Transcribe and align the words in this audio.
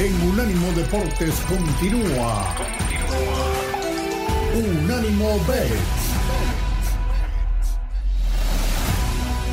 en 0.00 0.28
Unánimo 0.30 0.72
Deportes 0.72 1.34
continúa. 1.40 2.54
Unánimo 4.54 5.38
Bet. 5.46 5.78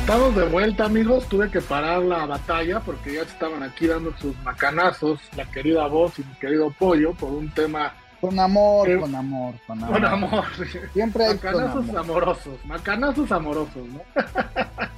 Estamos 0.00 0.34
de 0.34 0.44
vuelta, 0.44 0.86
amigos. 0.86 1.26
Tuve 1.28 1.50
que 1.50 1.60
parar 1.60 2.00
la 2.00 2.24
batalla 2.24 2.80
porque 2.80 3.16
ya 3.16 3.22
estaban 3.22 3.62
aquí 3.62 3.88
dando 3.88 4.16
sus 4.16 4.34
macanazos, 4.38 5.20
la 5.36 5.44
querida 5.50 5.86
voz 5.86 6.18
y 6.18 6.24
mi 6.24 6.34
querido 6.36 6.70
pollo, 6.78 7.12
por 7.12 7.30
un 7.30 7.50
tema. 7.50 7.92
Con 8.18 8.38
amor, 8.38 9.00
con 9.00 9.14
amor, 9.14 9.54
con 9.66 9.84
amor. 9.84 9.92
Con 9.92 10.04
amor. 10.06 10.44
Siempre 10.94 11.26
hay 11.26 11.34
macanazos 11.34 11.94
amorosos, 11.94 12.64
macanazos 12.64 13.30
amorosos, 13.32 13.86
¿no? 13.86 14.00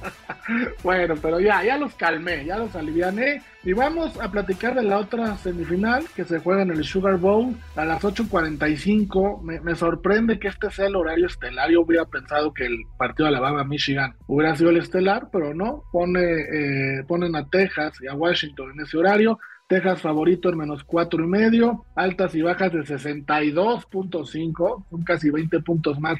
bueno, 0.83 1.15
pero 1.21 1.39
ya, 1.39 1.63
ya 1.63 1.77
los 1.77 1.93
calmé, 1.95 2.45
ya 2.45 2.57
los 2.57 2.75
aliviané. 2.75 3.41
Y 3.63 3.73
vamos 3.73 4.19
a 4.19 4.31
platicar 4.31 4.73
de 4.73 4.83
la 4.83 4.97
otra 4.97 5.37
semifinal 5.37 6.05
que 6.15 6.25
se 6.25 6.39
juega 6.39 6.63
en 6.63 6.71
el 6.71 6.83
Sugar 6.83 7.17
Bowl 7.17 7.55
a 7.75 7.85
las 7.85 8.01
8.45. 8.01 9.41
Me, 9.41 9.61
me 9.61 9.75
sorprende 9.75 10.39
que 10.39 10.47
este 10.47 10.71
sea 10.71 10.87
el 10.87 10.95
horario 10.95 11.27
estelar. 11.27 11.69
Yo 11.69 11.81
hubiera 11.81 12.05
pensado 12.05 12.53
que 12.53 12.65
el 12.65 12.77
partido 12.97 13.29
de 13.29 13.35
Alabama-Michigan 13.35 14.15
hubiera 14.27 14.55
sido 14.55 14.71
el 14.71 14.77
estelar, 14.77 15.29
pero 15.31 15.53
no. 15.53 15.83
Pone, 15.91 16.21
eh, 16.21 17.03
ponen 17.07 17.35
a 17.35 17.47
Texas 17.47 17.93
y 18.01 18.07
a 18.07 18.15
Washington 18.15 18.71
en 18.71 18.81
ese 18.81 18.97
horario. 18.97 19.37
Texas 19.71 20.01
favorito 20.01 20.49
en 20.49 20.57
menos 20.57 20.83
cuatro 20.83 21.23
y 21.23 21.27
medio, 21.27 21.85
altas 21.95 22.35
y 22.35 22.41
bajas 22.41 22.73
de 22.73 22.79
62.5, 22.79 24.85
son 24.89 25.03
casi 25.03 25.29
20 25.29 25.61
puntos 25.61 25.97
más 25.97 26.19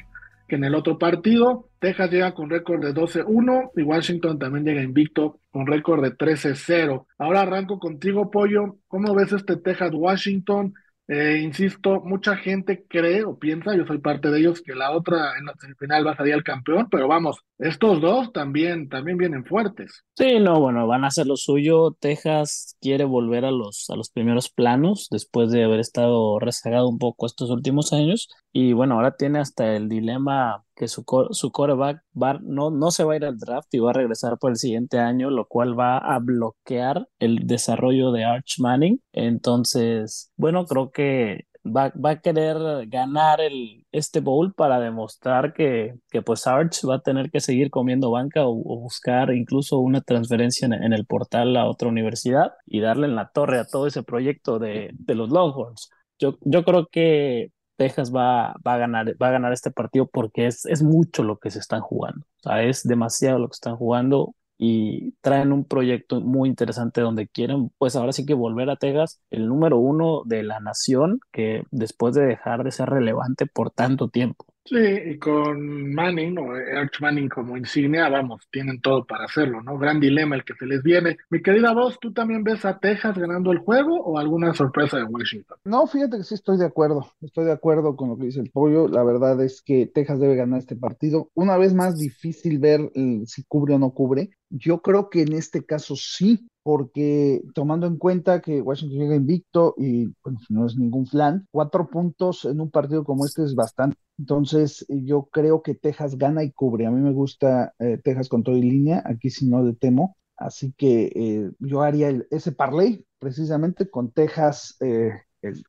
en 0.54 0.64
el 0.64 0.74
otro 0.74 0.98
partido. 0.98 1.68
Texas 1.78 2.10
llega 2.10 2.34
con 2.34 2.50
récord 2.50 2.82
de 2.82 2.94
12-1 2.94 3.70
y 3.76 3.82
Washington 3.82 4.38
también 4.38 4.64
llega 4.64 4.82
invicto 4.82 5.40
con 5.50 5.66
récord 5.66 6.02
de 6.02 6.16
13-0. 6.16 7.06
Ahora 7.18 7.42
arranco 7.42 7.78
contigo, 7.78 8.30
Pollo. 8.30 8.76
¿Cómo 8.88 9.14
ves 9.14 9.32
este 9.32 9.56
Texas-Washington? 9.56 10.74
Eh, 11.08 11.40
insisto, 11.42 12.00
mucha 12.00 12.36
gente 12.36 12.86
cree 12.88 13.24
o 13.24 13.36
piensa, 13.36 13.76
yo 13.76 13.84
soy 13.84 13.98
parte 13.98 14.30
de 14.30 14.38
ellos, 14.38 14.62
que 14.62 14.74
la 14.74 14.92
otra 14.92 15.36
en 15.36 15.46
la 15.46 15.54
semifinal 15.60 16.06
va 16.06 16.12
a 16.12 16.16
salir 16.16 16.32
el 16.32 16.44
campeón, 16.44 16.88
pero 16.90 17.08
vamos, 17.08 17.40
estos 17.58 18.00
dos 18.00 18.32
también, 18.32 18.88
también 18.88 19.18
vienen 19.18 19.44
fuertes. 19.44 20.04
Sí, 20.16 20.38
no, 20.38 20.60
bueno, 20.60 20.86
van 20.86 21.04
a 21.04 21.08
hacer 21.08 21.26
lo 21.26 21.36
suyo. 21.36 21.96
Texas 21.98 22.76
quiere 22.80 23.04
volver 23.04 23.44
a 23.44 23.50
los, 23.50 23.90
a 23.90 23.96
los 23.96 24.10
primeros 24.10 24.48
planos 24.48 25.08
después 25.10 25.50
de 25.50 25.64
haber 25.64 25.80
estado 25.80 26.38
rezagado 26.38 26.88
un 26.88 26.98
poco 26.98 27.26
estos 27.26 27.50
últimos 27.50 27.92
años. 27.92 28.28
Y 28.52 28.74
bueno, 28.74 28.96
ahora 28.96 29.16
tiene 29.16 29.38
hasta 29.38 29.74
el 29.74 29.88
dilema 29.88 30.64
que 30.76 30.86
su, 30.86 31.04
su 31.30 31.50
coreback 31.52 32.02
va, 32.20 32.38
no, 32.42 32.70
no 32.70 32.90
se 32.90 33.04
va 33.04 33.14
a 33.14 33.16
ir 33.16 33.24
al 33.24 33.38
draft 33.38 33.72
y 33.72 33.78
va 33.78 33.90
a 33.90 33.94
regresar 33.94 34.38
por 34.38 34.50
el 34.50 34.56
siguiente 34.58 34.98
año, 34.98 35.30
lo 35.30 35.46
cual 35.46 35.78
va 35.78 35.96
a 35.98 36.18
bloquear 36.18 37.08
el 37.18 37.46
desarrollo 37.46 38.12
de 38.12 38.24
Arch 38.24 38.58
Manning. 38.58 39.00
Entonces, 39.12 40.30
bueno, 40.36 40.66
creo 40.66 40.90
que 40.90 41.46
va, 41.64 41.92
va 41.94 42.10
a 42.10 42.20
querer 42.20 42.86
ganar 42.88 43.40
el, 43.40 43.86
este 43.92 44.20
bowl 44.20 44.52
para 44.54 44.80
demostrar 44.80 45.52
que, 45.54 45.94
que 46.10 46.22
pues 46.22 46.46
Arch 46.46 46.86
va 46.88 46.96
a 46.96 47.02
tener 47.02 47.30
que 47.30 47.40
seguir 47.40 47.70
comiendo 47.70 48.10
banca 48.10 48.46
o, 48.46 48.54
buscar 48.54 49.32
incluso 49.32 49.78
una 49.78 50.00
transferencia 50.00 50.66
en, 50.66 50.72
en, 50.74 50.92
el 50.92 51.06
portal 51.06 51.56
a 51.56 51.66
otra 51.66 51.88
universidad 51.88 52.52
y 52.66 52.80
darle 52.80 53.06
en 53.06 53.16
la 53.16 53.30
torre 53.32 53.58
a 53.58 53.64
todo 53.64 53.86
ese 53.86 54.02
proyecto 54.02 54.58
de, 54.58 54.90
de 54.92 55.14
los 55.14 55.30
Longhorns. 55.30 55.90
Yo, 56.18 56.38
yo 56.42 56.64
creo 56.64 56.88
que 56.90 57.50
Texas 57.82 58.14
va, 58.14 58.52
a 58.52 58.76
ganar, 58.76 59.16
va 59.20 59.28
a 59.28 59.32
ganar 59.32 59.52
este 59.52 59.72
partido 59.72 60.06
porque 60.06 60.46
es, 60.46 60.66
es 60.66 60.84
mucho 60.84 61.24
lo 61.24 61.38
que 61.40 61.50
se 61.50 61.58
están 61.58 61.80
jugando. 61.80 62.24
O 62.38 62.42
sea, 62.44 62.62
es 62.62 62.84
demasiado 62.84 63.40
lo 63.40 63.48
que 63.48 63.54
están 63.54 63.74
jugando 63.76 64.36
y 64.56 65.14
traen 65.20 65.52
un 65.52 65.64
proyecto 65.64 66.20
muy 66.20 66.48
interesante 66.48 67.00
donde 67.00 67.26
quieren, 67.26 67.72
pues 67.78 67.96
ahora 67.96 68.12
sí 68.12 68.24
que 68.24 68.34
volver 68.34 68.70
a 68.70 68.76
Texas, 68.76 69.20
el 69.30 69.48
número 69.48 69.78
uno 69.78 70.22
de 70.24 70.44
la 70.44 70.60
nación, 70.60 71.18
que 71.32 71.64
después 71.72 72.14
de 72.14 72.24
dejar 72.24 72.62
de 72.62 72.70
ser 72.70 72.88
relevante 72.88 73.46
por 73.46 73.72
tanto 73.72 74.08
tiempo. 74.08 74.46
Sí, 74.64 74.76
y 74.76 75.18
con 75.18 75.92
Manning 75.92 76.38
o 76.38 76.52
Arch 76.52 77.00
Manning 77.00 77.28
como 77.28 77.56
insignia, 77.56 78.08
vamos, 78.08 78.46
tienen 78.50 78.80
todo 78.80 79.04
para 79.04 79.24
hacerlo, 79.24 79.60
¿no? 79.60 79.76
Gran 79.76 79.98
dilema 79.98 80.36
el 80.36 80.44
que 80.44 80.54
se 80.54 80.66
les 80.66 80.82
viene. 80.84 81.16
Mi 81.30 81.42
querida 81.42 81.74
voz, 81.74 81.98
¿tú 82.00 82.12
también 82.12 82.44
ves 82.44 82.64
a 82.64 82.78
Texas 82.78 83.18
ganando 83.18 83.50
el 83.50 83.58
juego 83.58 84.00
o 84.00 84.18
alguna 84.18 84.54
sorpresa 84.54 84.98
de 84.98 85.04
Washington? 85.04 85.58
No, 85.64 85.86
fíjate 85.88 86.18
que 86.18 86.22
sí 86.22 86.34
estoy 86.34 86.58
de 86.58 86.66
acuerdo, 86.66 87.12
estoy 87.20 87.44
de 87.46 87.52
acuerdo 87.52 87.96
con 87.96 88.10
lo 88.10 88.16
que 88.16 88.26
dice 88.26 88.40
el 88.40 88.50
pollo. 88.50 88.86
La 88.86 89.02
verdad 89.02 89.42
es 89.42 89.62
que 89.62 89.86
Texas 89.86 90.20
debe 90.20 90.36
ganar 90.36 90.60
este 90.60 90.76
partido. 90.76 91.28
Una 91.34 91.56
vez 91.56 91.74
más 91.74 91.98
difícil 91.98 92.60
ver 92.60 92.88
si 93.26 93.42
cubre 93.44 93.74
o 93.74 93.78
no 93.80 93.90
cubre. 93.90 94.30
Yo 94.48 94.80
creo 94.80 95.10
que 95.10 95.22
en 95.22 95.32
este 95.32 95.64
caso 95.64 95.96
sí, 95.96 96.46
porque 96.62 97.42
tomando 97.54 97.86
en 97.86 97.96
cuenta 97.96 98.40
que 98.40 98.60
Washington 98.60 98.98
llega 98.98 99.16
invicto 99.16 99.74
y 99.78 100.06
bueno, 100.22 100.38
no 100.50 100.66
es 100.66 100.76
ningún 100.76 101.06
flan, 101.06 101.48
cuatro 101.50 101.88
puntos 101.88 102.44
en 102.44 102.60
un 102.60 102.70
partido 102.70 103.02
como 103.02 103.24
este 103.24 103.42
es 103.42 103.54
bastante. 103.54 103.96
Entonces 104.22 104.86
yo 104.88 105.28
creo 105.32 105.62
que 105.62 105.74
Texas 105.74 106.16
gana 106.16 106.44
y 106.44 106.52
cubre. 106.52 106.86
A 106.86 106.92
mí 106.92 107.00
me 107.00 107.10
gusta 107.12 107.74
eh, 107.80 107.98
Texas 108.04 108.28
con 108.28 108.44
todo 108.44 108.56
y 108.56 108.62
línea, 108.62 109.02
aquí 109.04 109.30
si 109.30 109.48
no 109.48 109.64
le 109.64 109.74
temo. 109.74 110.16
Así 110.36 110.72
que 110.78 111.10
eh, 111.12 111.50
yo 111.58 111.82
haría 111.82 112.10
ese 112.30 112.52
parlay 112.52 113.04
precisamente 113.18 113.90
con 113.90 114.12
Texas, 114.12 114.76
eh, 114.80 115.10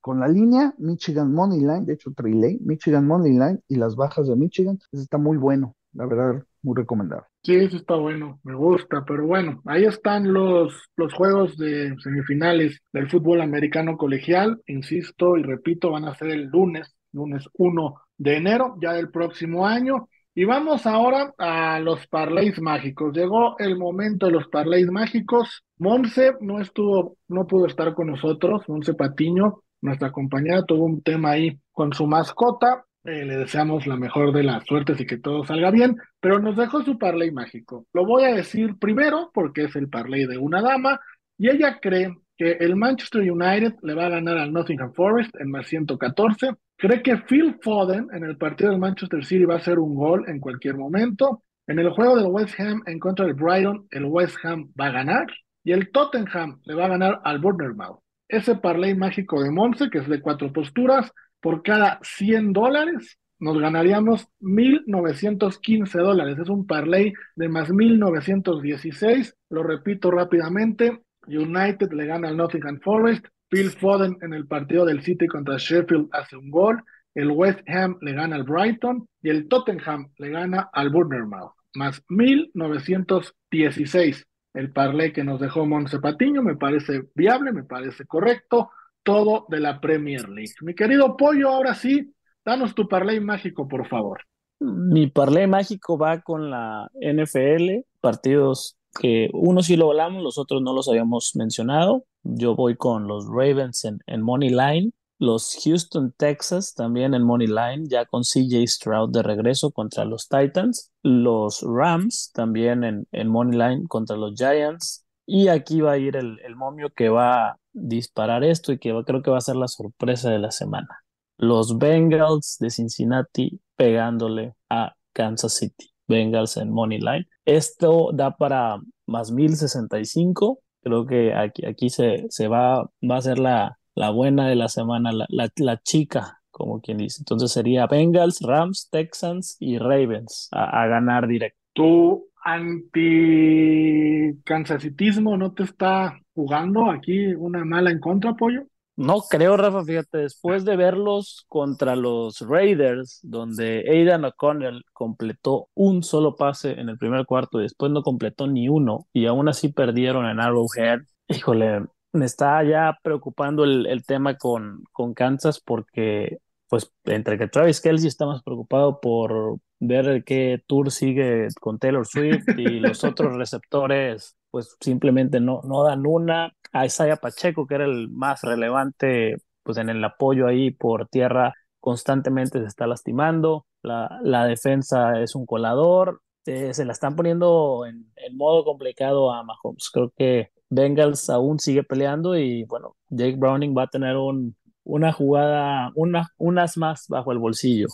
con 0.01 0.19
la 0.19 0.27
línea 0.27 0.75
Michigan 0.77 1.33
Money 1.33 1.61
Line, 1.61 1.85
de 1.85 1.93
hecho 1.93 2.13
Triley, 2.15 2.59
Michigan 2.63 3.07
Money 3.07 3.31
Line 3.31 3.59
y 3.67 3.75
las 3.75 3.95
bajas 3.95 4.27
de 4.27 4.35
Michigan. 4.35 4.77
Eso 4.91 5.01
está 5.01 5.17
muy 5.17 5.37
bueno, 5.37 5.75
la 5.93 6.05
verdad, 6.05 6.43
muy 6.61 6.75
recomendable. 6.75 7.25
Sí, 7.41 7.55
eso 7.55 7.77
está 7.77 7.95
bueno, 7.95 8.39
me 8.43 8.53
gusta, 8.53 9.03
pero 9.03 9.25
bueno, 9.25 9.63
ahí 9.65 9.85
están 9.85 10.31
los, 10.31 10.75
los 10.95 11.11
juegos 11.11 11.57
de 11.57 11.95
semifinales 12.03 12.79
del 12.93 13.09
fútbol 13.09 13.41
americano 13.41 13.97
colegial, 13.97 14.61
insisto 14.67 15.37
y 15.37 15.41
repito, 15.43 15.89
van 15.89 16.05
a 16.05 16.13
ser 16.13 16.29
el 16.29 16.49
lunes, 16.49 16.95
lunes 17.11 17.49
1 17.57 17.95
de 18.23 18.37
enero, 18.37 18.75
ya 18.81 18.93
del 18.93 19.09
próximo 19.11 19.67
año. 19.67 20.07
Y 20.35 20.45
vamos 20.45 20.87
ahora 20.87 21.31
a 21.37 21.79
los 21.79 22.07
parlays 22.07 22.59
mágicos. 22.59 23.15
Llegó 23.15 23.55
el 23.59 23.77
momento 23.77 24.25
de 24.25 24.31
los 24.31 24.47
parlays 24.47 24.89
mágicos. 24.89 25.63
Monse 25.77 26.33
no 26.41 26.59
estuvo, 26.59 27.17
no 27.27 27.45
pudo 27.45 27.67
estar 27.67 27.93
con 27.93 28.07
nosotros, 28.07 28.67
Monse 28.67 28.95
Patiño, 28.95 29.59
nuestra 29.81 30.11
compañera, 30.11 30.63
tuvo 30.63 30.85
un 30.85 31.01
tema 31.03 31.31
ahí 31.31 31.59
con 31.71 31.93
su 31.93 32.07
mascota, 32.07 32.85
eh, 33.03 33.25
le 33.25 33.35
deseamos 33.35 33.85
la 33.85 33.97
mejor 33.97 34.31
de 34.31 34.43
las 34.43 34.63
suertes 34.65 34.99
y 35.01 35.05
que 35.05 35.17
todo 35.17 35.43
salga 35.43 35.71
bien, 35.71 35.97
pero 36.21 36.39
nos 36.39 36.55
dejó 36.55 36.81
su 36.83 36.97
parlay 36.97 37.31
mágico. 37.31 37.85
Lo 37.93 38.05
voy 38.05 38.23
a 38.23 38.33
decir 38.33 38.77
primero 38.79 39.29
porque 39.33 39.65
es 39.65 39.75
el 39.75 39.89
parlay 39.89 40.25
de 40.25 40.37
una 40.37 40.61
dama 40.61 40.99
y 41.37 41.49
ella 41.49 41.79
cree 41.81 42.15
que 42.37 42.53
el 42.53 42.75
Manchester 42.75 43.29
United 43.29 43.73
le 43.81 43.93
va 43.93 44.05
a 44.05 44.09
ganar 44.09 44.37
al 44.37 44.53
Nottingham 44.53 44.93
Forest 44.93 45.35
en 45.39 45.51
más 45.51 45.67
114. 45.67 46.51
Cree 46.83 47.01
que 47.01 47.15
Phil 47.15 47.55
Foden 47.61 48.09
en 48.11 48.25
el 48.25 48.35
partido 48.35 48.69
del 48.69 48.77
Manchester 48.77 49.23
City 49.23 49.45
va 49.45 49.53
a 49.53 49.57
hacer 49.59 49.79
un 49.79 49.95
gol 49.95 50.25
en 50.27 50.41
cualquier 50.41 50.75
momento. 50.75 51.41
En 51.65 51.79
el 51.79 51.89
juego 51.91 52.17
del 52.17 52.25
West 52.25 52.59
Ham 52.59 52.83
en 52.85 52.99
contra 52.99 53.25
del 53.25 53.35
Brighton, 53.35 53.87
el 53.89 54.03
West 54.03 54.35
Ham 54.43 54.69
va 54.77 54.87
a 54.87 54.91
ganar 54.91 55.27
y 55.63 55.71
el 55.71 55.93
Tottenham 55.93 56.59
le 56.65 56.75
va 56.75 56.83
a 56.83 56.89
ganar 56.89 57.21
al 57.23 57.39
Bournemouth. 57.39 58.01
Ese 58.27 58.57
parlay 58.57 58.95
mágico 58.95 59.41
de 59.41 59.49
Monse, 59.49 59.89
que 59.89 59.99
es 59.99 60.09
de 60.09 60.19
cuatro 60.19 60.51
posturas, 60.51 61.09
por 61.39 61.63
cada 61.63 61.99
100 62.03 62.51
dólares 62.51 63.17
nos 63.39 63.57
ganaríamos 63.59 64.27
1.915 64.41 66.01
dólares. 66.01 66.37
Es 66.37 66.49
un 66.49 66.67
parlay 66.67 67.13
de 67.37 67.47
más 67.47 67.69
1.916. 67.69 69.33
Lo 69.51 69.63
repito 69.63 70.11
rápidamente. 70.11 71.01
United 71.27 71.93
le 71.93 72.07
gana 72.07 72.27
al 72.27 72.35
Nottingham 72.35 72.81
Forest. 72.81 73.25
Phil 73.53 73.69
Foden 73.69 74.17
en 74.23 74.33
el 74.33 74.47
partido 74.47 74.83
del 74.83 75.03
City 75.03 75.27
contra 75.27 75.57
Sheffield 75.57 76.09
hace 76.11 76.35
un 76.35 76.49
gol. 76.49 76.83
El 77.13 77.29
West 77.29 77.59
Ham 77.69 77.99
le 78.01 78.13
gana 78.13 78.35
al 78.35 78.45
Brighton 78.45 79.07
y 79.21 79.29
el 79.29 79.47
Tottenham 79.47 80.09
le 80.17 80.31
gana 80.31 80.71
al 80.73 80.89
Bournemouth. 80.89 81.53
Más 81.75 82.03
1.916. 82.07 84.23
El 84.55 84.71
parlay 84.71 85.13
que 85.13 85.23
nos 85.23 85.39
dejó 85.39 85.67
Monse 85.67 85.99
Patiño 85.99 86.41
me 86.41 86.55
parece 86.55 87.03
viable, 87.13 87.51
me 87.51 87.63
parece 87.63 88.07
correcto 88.07 88.71
todo 89.03 89.45
de 89.49 89.59
la 89.59 89.79
Premier 89.79 90.27
League. 90.29 90.55
Mi 90.61 90.73
querido 90.73 91.15
Pollo, 91.15 91.49
ahora 91.49 91.75
sí, 91.75 92.11
danos 92.43 92.73
tu 92.73 92.87
parlay 92.87 93.19
mágico, 93.19 93.67
por 93.67 93.87
favor. 93.87 94.21
Mi 94.59 95.11
parlay 95.11 95.45
mágico 95.45 95.95
va 95.95 96.21
con 96.21 96.49
la 96.49 96.89
NFL, 96.95 97.85
partidos 98.01 98.79
que 98.99 99.29
uno 99.33 99.63
sí 99.63 99.75
lo 99.75 99.89
hablamos, 99.89 100.23
los 100.23 100.37
otros 100.37 100.61
no 100.61 100.73
los 100.73 100.87
habíamos 100.87 101.35
mencionado. 101.35 102.05
Yo 102.23 102.55
voy 102.55 102.75
con 102.75 103.07
los 103.07 103.27
Ravens 103.27 103.85
en, 103.85 103.99
en 104.07 104.21
Money 104.21 104.49
Line, 104.49 104.91
los 105.19 105.57
Houston 105.63 106.13
Texas 106.17 106.73
también 106.73 107.13
en 107.13 107.23
Money 107.23 107.47
Line, 107.47 107.85
ya 107.87 108.05
con 108.05 108.23
CJ 108.23 108.65
Stroud 108.67 109.11
de 109.11 109.23
regreso 109.23 109.71
contra 109.71 110.05
los 110.05 110.27
Titans, 110.27 110.91
los 111.01 111.61
Rams 111.61 112.31
también 112.33 112.83
en, 112.83 113.07
en 113.11 113.27
Money 113.27 113.57
Line 113.57 113.87
contra 113.87 114.15
los 114.15 114.35
Giants, 114.35 115.05
y 115.25 115.47
aquí 115.47 115.81
va 115.81 115.93
a 115.93 115.97
ir 115.97 116.15
el, 116.15 116.39
el 116.43 116.55
momio 116.55 116.89
que 116.89 117.09
va 117.09 117.57
disparar 117.73 118.43
esto 118.43 118.71
y 118.71 118.79
que 118.79 118.93
creo 119.05 119.21
que 119.21 119.31
va 119.31 119.37
a 119.37 119.41
ser 119.41 119.55
la 119.55 119.67
sorpresa 119.67 120.29
de 120.29 120.39
la 120.39 120.51
semana. 120.51 121.03
Los 121.37 121.77
Bengals 121.77 122.57
de 122.59 122.69
Cincinnati 122.69 123.59
pegándole 123.75 124.53
a 124.69 124.93
Kansas 125.13 125.55
City. 125.55 125.91
Bengals 126.07 126.57
en 126.57 126.69
Money 126.69 126.99
Line. 126.99 127.27
Esto 127.45 128.11
da 128.13 128.35
para 128.35 128.79
más 129.05 129.31
1065 129.31 130.63
Creo 130.83 131.05
que 131.05 131.33
aquí, 131.33 131.65
aquí 131.65 131.89
se, 131.89 132.25
se 132.29 132.49
va, 132.49 132.89
va 133.09 133.17
a 133.17 133.21
ser 133.21 133.39
la, 133.39 133.79
la 133.95 134.09
buena 134.09 134.49
de 134.49 134.55
la 134.55 134.67
semana, 134.67 135.13
la, 135.13 135.25
la, 135.55 135.81
chica, 135.81 136.41
como 136.51 136.81
quien 136.81 136.97
dice. 136.97 137.21
Entonces 137.21 137.53
sería 137.53 137.87
Bengals, 137.87 138.41
Rams, 138.41 138.89
Texans 138.91 139.55
y 139.59 139.77
Ravens 139.77 140.49
a, 140.51 140.85
ganar 140.87 141.25
directo. 141.27 141.57
¿Tu 141.73 142.27
anti-cansasitismo 142.43 145.37
no 145.37 145.53
te 145.53 145.63
está 145.63 146.19
jugando 146.35 146.91
aquí 146.91 147.33
una 147.33 147.63
mala 147.63 147.91
en 147.91 148.01
contra, 148.01 148.33
Pollo? 148.33 148.65
No 148.95 149.21
creo, 149.27 149.57
Rafa, 149.57 149.83
fíjate, 149.83 150.19
después 150.19 150.65
de 150.65 150.75
verlos 150.75 151.45
contra 151.47 151.95
los 151.95 152.41
Raiders, 152.41 153.19
donde 153.23 153.83
Aidan 153.89 154.23
O'Connell 154.25 154.83
completó 154.93 155.69
un 155.73 156.03
solo 156.03 156.35
pase 156.35 156.79
en 156.79 156.89
el 156.89 156.99
primer 156.99 157.25
cuarto 157.25 157.59
y 157.59 157.63
después 157.63 157.91
no 157.91 158.03
completó 158.03 158.45
ni 158.45 158.69
uno, 158.69 159.07
y 159.11 159.25
aún 159.25 159.49
así 159.49 159.69
perdieron 159.69 160.27
en 160.27 160.39
Arrowhead, 160.39 160.99
híjole, 161.27 161.85
me 162.11 162.25
está 162.25 162.63
ya 162.63 162.95
preocupando 163.01 163.63
el, 163.63 163.87
el 163.87 164.05
tema 164.05 164.37
con, 164.37 164.83
con 164.91 165.15
Kansas 165.15 165.59
porque, 165.59 166.37
pues, 166.69 166.91
entre 167.05 167.39
que 167.39 167.47
Travis 167.47 167.81
Kelsey 167.81 168.07
está 168.07 168.27
más 168.27 168.43
preocupado 168.43 168.99
por 169.01 169.57
ver 169.79 170.23
qué 170.23 170.61
tour 170.67 170.91
sigue 170.91 171.47
con 171.59 171.79
Taylor 171.79 172.05
Swift 172.05 172.45
y 172.57 172.79
los 172.79 173.03
otros 173.03 173.35
receptores, 173.35 174.35
pues 174.51 174.77
simplemente 174.79 175.39
no, 175.39 175.61
no 175.63 175.83
dan 175.83 176.05
una. 176.05 176.53
A 176.73 176.85
Isaiah 176.85 177.17
Pacheco, 177.17 177.67
que 177.67 177.75
era 177.75 177.85
el 177.85 178.09
más 178.09 178.41
relevante, 178.43 179.37
pues 179.63 179.77
en 179.77 179.89
el 179.89 180.03
apoyo 180.03 180.47
ahí 180.47 180.71
por 180.71 181.07
tierra, 181.07 181.53
constantemente 181.79 182.59
se 182.59 182.65
está 182.67 182.87
lastimando. 182.87 183.65
La, 183.83 184.19
la 184.23 184.45
defensa 184.45 185.21
es 185.21 185.35
un 185.35 185.45
colador. 185.45 186.21
Eh, 186.45 186.73
se 186.73 186.85
la 186.85 186.93
están 186.93 187.15
poniendo 187.15 187.85
en, 187.85 188.11
en 188.17 188.37
modo 188.37 188.65
complicado 188.65 189.31
a 189.33 189.43
Mahomes. 189.43 189.89
Creo 189.91 190.11
que 190.17 190.49
Bengals 190.69 191.29
aún 191.29 191.59
sigue 191.59 191.83
peleando 191.83 192.37
y 192.37 192.63
bueno, 192.65 192.95
Jake 193.09 193.35
Browning 193.37 193.75
va 193.77 193.83
a 193.83 193.87
tener 193.87 194.17
un, 194.17 194.55
una 194.83 195.13
jugada, 195.13 195.91
una, 195.95 196.29
unas 196.37 196.77
más 196.77 197.07
bajo 197.07 197.31
el 197.31 197.37
bolsillo. 197.39 197.87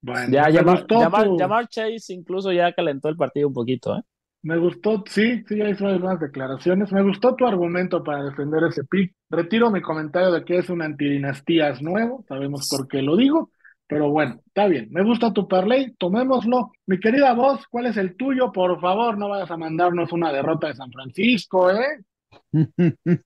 Bueno, 0.00 0.32
Ya, 0.32 0.44
Jamar- 0.50 0.86
tu- 0.86 1.34
Jamar 1.36 1.68
Chase 1.68 2.12
incluso 2.14 2.52
ya 2.52 2.72
calentó 2.72 3.08
el 3.08 3.16
partido 3.16 3.48
un 3.48 3.54
poquito, 3.54 3.96
¿eh? 3.96 4.02
Me 4.44 4.58
gustó, 4.58 5.02
sí, 5.06 5.42
sí, 5.48 5.56
ya 5.56 5.70
hizo 5.70 5.86
algunas 5.86 6.20
declaraciones. 6.20 6.92
Me 6.92 7.02
gustó 7.02 7.34
tu 7.34 7.46
argumento 7.46 8.04
para 8.04 8.24
defender 8.24 8.62
ese 8.64 8.84
pick. 8.84 9.14
Retiro 9.30 9.70
mi 9.70 9.80
comentario 9.80 10.30
de 10.30 10.44
que 10.44 10.58
es 10.58 10.68
un 10.68 10.82
antidinastías 10.82 11.80
nuevo, 11.80 12.26
sabemos 12.28 12.68
por 12.68 12.86
qué 12.86 13.00
lo 13.00 13.16
digo, 13.16 13.50
pero 13.86 14.10
bueno, 14.10 14.42
está 14.46 14.66
bien. 14.66 14.88
Me 14.90 15.02
gusta 15.02 15.32
tu 15.32 15.48
parlay, 15.48 15.94
tomémoslo. 15.94 16.72
Mi 16.84 17.00
querida 17.00 17.32
voz, 17.32 17.66
¿cuál 17.68 17.86
es 17.86 17.96
el 17.96 18.16
tuyo? 18.16 18.52
Por 18.52 18.78
favor, 18.82 19.16
no 19.16 19.30
vayas 19.30 19.50
a 19.50 19.56
mandarnos 19.56 20.12
una 20.12 20.30
derrota 20.30 20.66
de 20.66 20.74
San 20.74 20.92
Francisco, 20.92 21.70
¿eh? 21.70 22.04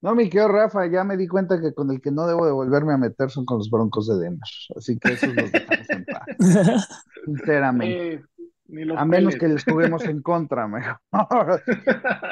No, 0.00 0.14
mi 0.14 0.28
querido 0.28 0.48
Rafa, 0.48 0.86
ya 0.86 1.02
me 1.02 1.16
di 1.16 1.26
cuenta 1.26 1.60
que 1.60 1.74
con 1.74 1.90
el 1.90 2.00
que 2.00 2.12
no 2.12 2.26
debo 2.26 2.46
de 2.46 2.52
volverme 2.52 2.92
a 2.92 2.98
meter 2.98 3.30
son 3.30 3.44
con 3.44 3.58
los 3.58 3.68
Broncos 3.68 4.06
de 4.06 4.16
Denver. 4.16 4.48
Así 4.76 4.96
que 4.96 5.12
esos 5.12 5.34
los 5.34 5.50
dejamos 5.50 5.90
en 5.90 6.04
paz, 6.04 6.88
sinceramente. 7.24 8.14
Eh, 8.14 8.22
ni 8.68 8.84
los 8.84 8.98
A 8.98 9.04
menos 9.04 9.36
que 9.36 9.48
les 9.48 9.64
juguemos 9.64 10.04
en 10.04 10.22
contra, 10.22 10.66
mejor. 10.66 10.98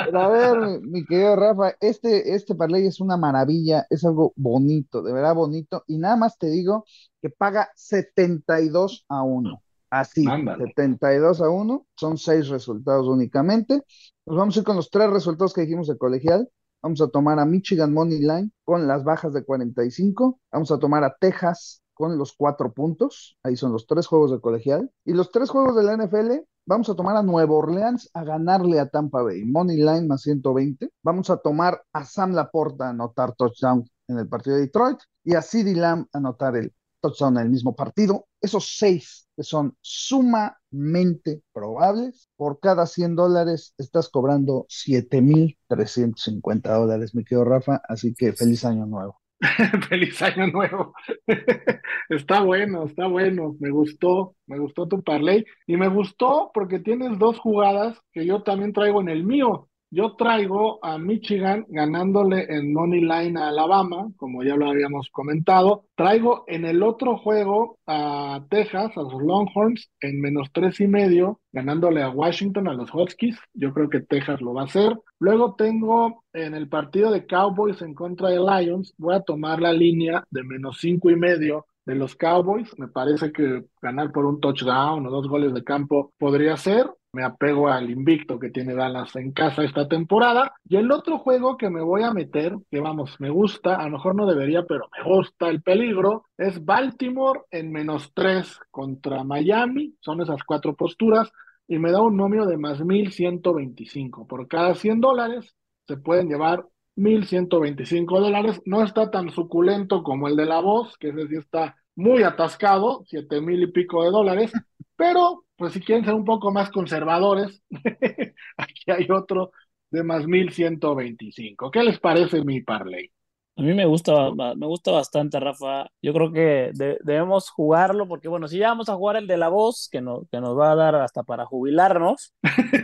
Pero 0.05 0.21
a 0.21 0.29
ver, 0.29 0.81
mi, 0.83 0.91
mi 0.91 1.05
querido 1.05 1.37
Rafa, 1.37 1.75
este, 1.81 2.35
este 2.35 2.55
parlay 2.55 2.87
es 2.87 3.01
una 3.01 3.17
maravilla, 3.17 3.87
es 3.91 4.05
algo 4.05 4.33
bonito, 4.37 5.03
de 5.03 5.13
verdad 5.13 5.35
bonito. 5.35 5.85
Y 5.87 5.99
nada 5.99 6.17
más 6.17 6.39
te 6.39 6.49
digo 6.49 6.85
que 7.23 7.31
paga 7.31 7.71
72 7.75 9.05
a 9.09 9.23
1. 9.23 9.63
Así, 9.91 10.27
Ándale. 10.29 10.65
72 10.67 11.41
a 11.41 11.49
1, 11.49 11.87
son 11.97 12.19
seis 12.19 12.49
resultados 12.49 13.07
únicamente. 13.07 13.83
Nos 14.27 14.37
vamos 14.37 14.57
a 14.57 14.61
ir 14.61 14.65
con 14.65 14.77
los 14.77 14.91
tres 14.91 15.11
resultados 15.11 15.55
que 15.55 15.61
dijimos 15.61 15.87
de 15.87 15.97
colegial. 15.97 16.49
Vamos 16.83 17.01
a 17.01 17.09
tomar 17.09 17.39
a 17.39 17.47
Michigan 17.47 17.93
Money 17.95 18.19
Line 18.19 18.51
con 18.65 18.87
las 18.89 19.05
bajas 19.05 19.33
de 19.33 19.45
45. 19.45 20.41
Vamos 20.51 20.71
a 20.73 20.79
tomar 20.79 21.05
a 21.05 21.15
Texas 21.19 21.84
con 21.95 22.19
los 22.19 22.33
cuatro 22.33 22.73
puntos. 22.73 23.39
Ahí 23.43 23.57
son 23.57 23.73
los 23.73 23.87
tres 23.87 24.07
juegos 24.07 24.31
de 24.31 24.41
colegial. 24.41 24.91
Y 25.05 25.13
los 25.13 25.31
tres 25.31 25.51
juegos 25.51 25.77
de 25.77 25.85
la 25.85 25.97
NFL, 25.97 26.45
vamos 26.67 26.89
a 26.91 26.95
tomar 26.95 27.17
a 27.17 27.23
Nueva 27.23 27.55
Orleans 27.55 28.11
a 28.13 28.25
ganarle 28.25 28.81
a 28.81 28.89
Tampa 28.89 29.23
Bay. 29.23 29.45
Money 29.45 29.77
Line 29.77 30.07
más 30.07 30.23
120. 30.23 30.91
Vamos 31.03 31.31
a 31.31 31.37
tomar 31.39 31.83
a 31.93 32.05
Sam 32.05 32.33
Laporta 32.33 32.87
a 32.87 32.91
anotar 32.91 33.35
touchdown 33.35 33.89
en 34.09 34.19
el 34.19 34.29
partido 34.29 34.57
de 34.57 34.63
Detroit. 34.63 34.99
Y 35.25 35.35
a 35.35 35.43
CeeDee 35.43 35.77
Lamb 35.77 36.07
a 36.13 36.19
anotar 36.19 36.57
el 36.57 36.73
touchdown 37.01 37.39
en 37.39 37.45
el 37.45 37.51
mismo 37.51 37.75
partido. 37.75 38.27
Esos 38.41 38.77
seis 38.79 39.25
que 39.37 39.43
son 39.43 39.77
sumamente 39.81 41.43
probables. 41.53 42.29
Por 42.37 42.61
cada 42.61 42.87
100 42.87 43.17
dólares 43.17 43.75
estás 43.79 44.09
cobrando 44.09 44.67
7,350 44.69 46.73
dólares, 46.73 47.15
mi 47.15 47.25
querido 47.25 47.45
Rafa. 47.45 47.83
Así 47.89 48.15
que 48.15 48.33
feliz 48.33 48.65
año 48.65 48.87
nuevo. 48.87 49.21
Feliz 49.89 50.21
año 50.23 50.47
nuevo. 50.49 50.95
Está 52.09 52.41
bueno, 52.41 52.85
está 52.87 53.07
bueno. 53.07 53.57
Me 53.61 53.71
gustó, 53.71 54.37
me 54.47 54.59
gustó 54.59 54.87
tu 54.89 55.03
parlay. 55.03 55.45
Y 55.67 55.77
me 55.77 55.89
gustó 55.89 56.51
porque 56.55 56.79
tienes 56.79 57.19
dos 57.19 57.39
jugadas 57.39 57.99
que 58.13 58.27
yo 58.27 58.43
también 58.43 58.73
traigo 58.73 59.01
en 59.01 59.09
el 59.09 59.25
mío. 59.25 59.69
Yo 59.95 60.17
traigo 60.17 60.85
a 60.85 60.99
Michigan 60.99 61.67
ganándole 61.69 62.47
en 62.49 62.73
Money 62.73 63.03
Line 63.03 63.39
a 63.39 63.47
Alabama, 63.51 64.09
como 64.17 64.43
ya 64.43 64.57
lo 64.57 64.69
habíamos 64.69 65.09
comentado. 65.11 65.85
Traigo 65.95 66.43
en 66.49 66.65
el 66.65 66.83
otro 66.83 67.17
juego 67.17 67.79
a 67.87 68.45
Texas, 68.51 68.91
a 68.97 69.03
los 69.03 69.23
Longhorns, 69.23 69.89
en 70.01 70.21
menos 70.21 70.51
tres 70.53 70.81
y 70.81 70.89
medio, 70.89 71.39
ganándole 71.53 72.03
a 72.03 72.11
Washington, 72.11 72.67
a 72.67 72.75
los 72.75 72.93
Huskies. 72.93 73.39
Yo 73.53 73.73
creo 73.73 73.89
que 73.89 74.01
Texas 74.01 74.41
lo 74.41 74.53
va 74.53 74.63
a 74.63 74.65
hacer. 74.65 74.99
Luego 75.21 75.55
tengo 75.55 76.25
en 76.33 76.55
el 76.55 76.69
partido 76.69 77.13
de 77.13 77.25
Cowboys 77.25 77.81
en 77.81 77.95
contra 77.95 78.31
de 78.31 78.41
Lions, 78.41 78.95
voy 78.99 79.15
a 79.15 79.23
tomar 79.23 79.61
la 79.61 79.73
línea 79.73 80.25
de 80.29 80.43
menos 80.43 80.79
cinco 80.81 81.09
y 81.09 81.15
medio 81.15 81.67
de 81.87 81.95
los 81.95 82.17
Cowboys. 82.17 82.77
Me 82.81 82.89
parece 82.89 83.31
que 83.31 83.67
ganar 83.81 84.11
por 84.11 84.27
un 84.27 84.41
touchdown 84.41 85.07
o 85.07 85.11
dos 85.11 85.29
goles 85.29 85.55
de 85.55 85.63
campo 85.63 86.13
podría 86.19 86.57
ser. 86.57 86.91
Me 87.15 87.25
apego 87.25 87.69
al 87.69 87.91
invicto 87.91 88.39
que 88.39 88.51
tiene 88.51 88.75
Dallas 88.75 89.15
en 89.17 89.33
casa 89.33 89.63
esta 89.63 89.89
temporada. 89.89 90.53
Y 90.69 90.77
el 90.77 90.91
otro 90.91 91.19
juego 91.19 91.57
que 91.57 91.71
me 91.71 91.81
voy 91.81 92.03
a 92.03 92.13
meter, 92.13 92.57
que 92.71 92.81
vamos, 92.81 93.21
me 93.21 93.31
gusta, 93.31 93.77
a 93.77 93.85
lo 93.85 93.93
mejor 93.93 94.17
no 94.17 94.27
debería, 94.27 94.65
pero 94.65 94.89
me 94.97 95.05
gusta 95.05 95.49
el 95.49 95.63
peligro, 95.63 96.25
es 96.37 96.65
Baltimore 96.65 97.43
en 97.53 97.71
menos 97.71 98.13
tres 98.15 98.59
contra 98.71 99.23
Miami. 99.23 99.95
Son 100.01 100.21
esas 100.21 100.43
cuatro 100.43 100.75
posturas. 100.75 101.31
Y 101.69 101.79
me 101.79 101.93
da 101.93 102.03
un 102.03 102.17
nomio 102.17 102.45
de 102.47 102.59
más 102.59 102.85
1125. 102.85 104.27
Por 104.27 104.49
cada 104.49 104.75
100 104.75 105.01
dólares 105.01 105.55
se 105.87 105.97
pueden 105.97 106.29
llevar 106.29 106.67
1125 106.97 108.21
dólares. 108.21 108.61
No 108.65 108.83
está 108.83 109.11
tan 109.11 109.31
suculento 109.31 110.03
como 110.03 110.29
el 110.29 110.37
de 110.37 110.47
la 110.47 110.61
voz, 110.61 110.97
que 110.99 111.11
ese 111.11 111.29
sí 111.29 111.37
está 111.37 111.77
muy 111.97 112.23
atascado, 112.23 113.05
siete 113.07 113.41
mil 113.41 113.63
y 113.63 113.71
pico 113.71 114.05
de 114.05 114.11
dólares. 114.11 114.53
Pero, 114.97 115.45
pues 115.57 115.73
si 115.73 115.81
quieren 115.81 116.05
ser 116.05 116.15
un 116.15 116.25
poco 116.25 116.53
más 116.53 116.71
conservadores, 116.71 117.63
aquí 118.57 118.91
hay 118.91 119.09
otro 119.11 119.53
de 119.91 120.03
más 120.03 120.27
1125. 120.27 121.71
¿Qué 121.71 121.83
les 121.83 121.99
parece 122.01 122.45
mi 122.45 122.61
parlay? 122.63 123.11
A 123.57 123.63
mí 123.63 123.73
me 123.73 123.87
gusta, 123.87 124.13
me 124.57 124.67
gusta 124.67 124.91
bastante, 124.91 125.39
Rafa. 125.39 125.87
Yo 126.03 126.13
creo 126.13 126.33
que 126.33 126.71
de- 126.75 126.99
debemos 127.05 127.51
jugarlo 127.51 128.09
porque, 128.09 128.27
bueno, 128.29 128.49
si 128.49 128.59
ya 128.59 128.69
vamos 128.71 128.89
a 128.89 128.97
jugar 128.97 129.17
el 129.17 129.29
de 129.29 129.37
la 129.37 129.49
voz, 129.49 129.89
que, 129.93 130.01
no, 130.01 130.23
que 130.33 130.41
nos 130.41 130.59
va 130.59 130.73
a 130.73 130.75
dar 130.75 130.97
hasta 130.97 131.23
para 131.23 131.47
jubilarnos, 131.47 132.35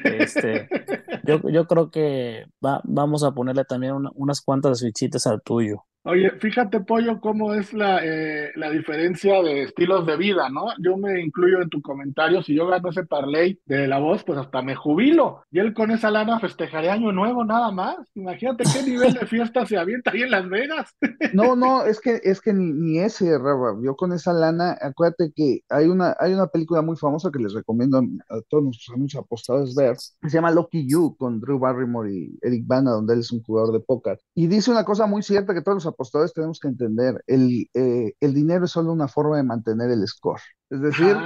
este, 0.05 0.71
yo, 1.25 1.41
yo 1.51 1.67
creo 1.67 1.91
que 1.91 2.47
va- 2.65 2.81
vamos 2.85 3.25
a 3.25 3.33
ponerle 3.33 3.65
también 3.65 3.95
una- 3.95 4.11
unas 4.15 4.41
cuantas 4.43 4.81
fichitas 4.83 5.27
al 5.27 5.43
tuyo. 5.43 5.87
Oye, 6.03 6.31
fíjate, 6.41 6.81
Pollo, 6.81 7.21
cómo 7.21 7.53
es 7.53 7.75
la, 7.75 8.01
eh, 8.03 8.53
la 8.57 8.71
diferencia 8.71 9.43
de 9.43 9.65
estilos 9.65 10.07
de 10.07 10.17
vida, 10.17 10.49
¿no? 10.49 10.69
Yo 10.83 10.97
me 10.97 11.21
incluyo 11.21 11.61
en 11.61 11.69
tu 11.69 11.83
comentario, 11.83 12.43
si 12.43 12.55
yo 12.55 12.67
gano 12.67 12.89
ese 12.89 13.05
parlay 13.05 13.61
de 13.67 13.87
la 13.87 13.99
voz, 13.99 14.25
pues 14.25 14.39
hasta 14.39 14.63
me 14.63 14.75
jubilo. 14.75 15.43
Y 15.51 15.59
él 15.59 15.75
con 15.75 15.91
esa 15.91 16.11
lana 16.11 16.41
festejaría 16.41 16.95
Año 16.95 17.13
Nuevo 17.13 17.45
nada 17.45 17.71
más. 17.71 17.99
Imagínate 18.15 18.65
qué 18.73 18.83
nivel 18.83 19.13
de 19.13 19.27
fiesta 19.27 19.67
se 19.67 19.77
avienta 19.77 20.11
ahí 20.11 20.23
en 20.23 20.31
Las 20.31 20.49
Vegas. 20.49 20.95
No, 21.33 21.55
no, 21.55 21.85
es 21.85 22.01
que, 22.01 22.21
es 22.25 22.41
que 22.41 22.53
ni, 22.53 22.73
ni 22.73 22.99
ese, 22.99 23.39
Rafa. 23.39 23.79
Yo 23.85 23.95
con 23.95 24.13
esa 24.13 24.33
lana, 24.33 24.77
acuérdate 24.81 25.33
que 25.35 25.61
hay 25.69 25.87
una, 25.87 26.17
hay 26.19 26.33
una 26.33 26.49
película 26.49 26.83
muy 26.83 26.97
famosa 26.97 27.31
que 27.31 27.39
les 27.39 27.53
recomiendo 27.53 27.99
a, 27.99 28.01
a 28.37 28.41
todos 28.49 28.65
nuestros 28.65 28.95
amigos 28.95 29.15
apostadores 29.17 29.75
ver, 29.75 29.97
que 30.21 30.29
se 30.29 30.37
llama 30.37 30.51
Lucky 30.51 30.89
You, 30.89 31.15
con 31.17 31.41
Drew 31.41 31.59
Barrymore 31.59 32.13
y 32.13 32.39
Eric 32.43 32.67
Bana, 32.67 32.91
donde 32.91 33.15
él 33.15 33.21
es 33.21 33.31
un 33.31 33.43
jugador 33.43 33.73
de 33.73 33.81
póker. 33.81 34.19
Y 34.35 34.49
dice 34.49 34.71
una 34.71 34.85
cosa 34.85 35.07
muy 35.07 35.23
cierta 35.23 35.55
que 35.55 35.63
todos 35.63 35.77
los 35.77 35.87
apostadores 35.91 36.33
tenemos 36.33 36.59
que 36.59 36.69
entender. 36.69 37.23
El, 37.27 37.69
eh, 37.75 38.15
el 38.21 38.35
dinero 38.35 38.65
es 38.65 38.71
solo 38.73 38.93
una 38.93 39.09
forma 39.09 39.37
de 39.37 39.43
mantener 39.45 39.91
el 39.91 40.07
score. 40.07 40.41
Es 40.71 40.81
decir, 40.81 41.17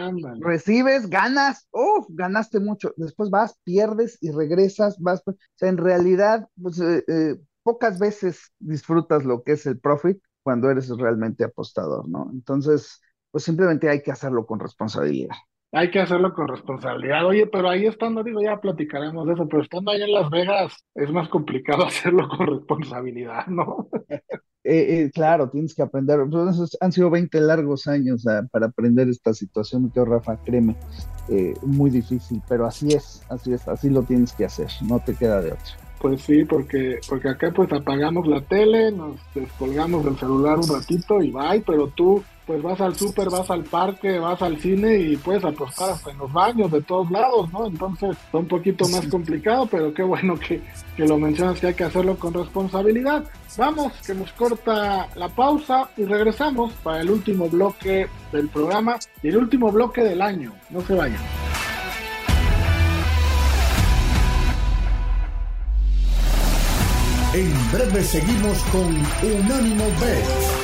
recibes, 0.40 1.08
ganas, 1.08 1.68
uff, 1.70 2.06
ganaste 2.08 2.60
mucho. 2.60 2.92
Después 2.96 3.30
vas, 3.30 3.58
pierdes 3.64 4.18
y 4.20 4.30
regresas, 4.30 4.98
vas. 4.98 5.22
O 5.26 5.34
sea, 5.54 5.68
en 5.68 5.76
realidad, 5.76 6.48
pues, 6.60 6.80
eh, 6.80 7.04
eh, 7.08 7.36
pocas 7.62 7.98
veces 7.98 8.52
disfrutas 8.58 9.24
lo 9.24 9.42
que 9.42 9.52
es 9.52 9.66
el 9.66 9.78
profit 9.78 10.18
cuando 10.42 10.70
eres 10.70 10.88
realmente 10.90 11.44
apostador, 11.44 12.08
¿no? 12.08 12.30
Entonces, 12.32 13.00
pues 13.30 13.44
simplemente 13.44 13.88
hay 13.88 14.02
que 14.02 14.12
hacerlo 14.12 14.46
con 14.46 14.60
responsabilidad. 14.60 15.34
hay 15.72 15.90
que 15.90 16.00
hacerlo 16.00 16.32
con 16.34 16.48
responsabilidad. 16.48 17.26
Oye, 17.26 17.46
pero 17.48 17.68
ahí 17.68 17.86
estando, 17.86 18.22
digo, 18.22 18.40
ya 18.40 18.60
platicaremos 18.60 19.26
de 19.26 19.34
eso, 19.34 19.48
pero 19.48 19.62
estando 19.62 19.90
ahí 19.90 20.02
en 20.02 20.12
Las 20.12 20.30
Vegas 20.30 20.72
es 20.94 21.10
más 21.10 21.28
complicado 21.28 21.84
hacerlo 21.86 22.28
con 22.28 22.46
responsabilidad, 22.46 23.46
¿no? 23.48 23.88
Eh, 24.64 25.04
eh, 25.04 25.10
claro, 25.12 25.50
tienes 25.50 25.74
que 25.74 25.82
aprender. 25.82 26.20
Pues, 26.30 26.76
han 26.80 26.90
sido 26.90 27.10
20 27.10 27.38
largos 27.42 27.86
años 27.86 28.26
ah, 28.26 28.42
para 28.50 28.66
aprender 28.66 29.08
esta 29.08 29.34
situación, 29.34 29.90
que 29.90 30.02
Rafa, 30.02 30.38
créeme, 30.42 30.74
eh, 31.28 31.52
muy 31.62 31.90
difícil, 31.90 32.40
pero 32.48 32.66
así 32.66 32.88
es, 32.88 33.22
así 33.28 33.52
es, 33.52 33.68
así 33.68 33.90
lo 33.90 34.02
tienes 34.02 34.32
que 34.32 34.46
hacer, 34.46 34.68
no 34.88 35.00
te 35.00 35.14
queda 35.14 35.42
de 35.42 35.52
otra. 35.52 35.64
Pues 36.00 36.22
sí, 36.22 36.44
porque, 36.44 36.98
porque 37.08 37.28
acá 37.28 37.50
pues 37.54 37.72
apagamos 37.72 38.26
la 38.26 38.40
tele, 38.40 38.90
nos 38.90 39.16
descolgamos 39.34 40.04
del 40.04 40.18
celular 40.18 40.58
un 40.58 40.68
ratito 40.68 41.22
y 41.22 41.30
bye, 41.30 41.62
pero 41.66 41.88
tú 41.88 42.22
pues 42.46 42.62
vas 42.62 42.80
al 42.80 42.94
súper, 42.94 43.30
vas 43.30 43.50
al 43.50 43.64
parque, 43.64 44.18
vas 44.18 44.40
al 44.42 44.60
cine 44.60 44.98
y 44.98 45.16
puedes 45.16 45.44
apostar 45.44 45.90
hasta 45.90 46.10
en 46.10 46.18
los 46.18 46.32
baños 46.32 46.70
de 46.70 46.82
todos 46.82 47.10
lados, 47.10 47.50
¿no? 47.52 47.66
Entonces 47.66 48.10
es 48.10 48.34
un 48.34 48.46
poquito 48.46 48.88
más 48.88 49.06
complicado, 49.06 49.66
pero 49.70 49.92
qué 49.94 50.02
bueno 50.02 50.38
que, 50.38 50.62
que 50.96 51.06
lo 51.06 51.18
mencionas 51.18 51.58
que 51.60 51.68
hay 51.68 51.74
que 51.74 51.84
hacerlo 51.84 52.16
con 52.16 52.34
responsabilidad. 52.34 53.24
Vamos, 53.56 53.92
que 54.06 54.14
nos 54.14 54.32
corta 54.32 55.08
la 55.14 55.28
pausa 55.28 55.88
y 55.96 56.04
regresamos 56.04 56.72
para 56.82 57.00
el 57.00 57.10
último 57.10 57.48
bloque 57.48 58.08
del 58.32 58.48
programa 58.48 58.98
y 59.22 59.28
el 59.28 59.36
último 59.36 59.70
bloque 59.70 60.02
del 60.02 60.20
año. 60.20 60.52
No 60.70 60.80
se 60.82 60.94
vayan. 60.94 61.20
En 67.34 67.72
breve 67.72 68.02
seguimos 68.04 68.58
con 68.70 68.94
Unánimo 69.28 69.84
Bet 70.00 70.63